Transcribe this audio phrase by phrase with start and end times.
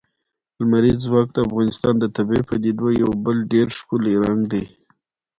[0.59, 4.63] لمریز ځواک د افغانستان د طبیعي پدیدو یو بل ډېر ښکلی رنګ دی.